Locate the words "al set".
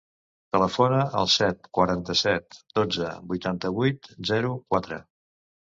1.19-1.69